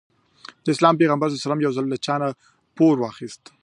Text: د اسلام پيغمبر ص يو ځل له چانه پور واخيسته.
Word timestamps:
د 0.63 0.65
اسلام 0.75 0.95
پيغمبر 1.01 1.27
ص 1.29 1.33
يو 1.65 1.75
ځل 1.77 1.85
له 1.89 1.97
چانه 2.05 2.27
پور 2.77 2.95
واخيسته. 2.99 3.51